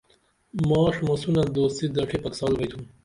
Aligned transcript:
ماڜ 0.67 0.93
مسونہ 1.07 1.43
دوستی 1.57 1.85
دڇھی 1.95 2.17
پکسال 2.23 2.53
بیئتُھن 2.59 2.83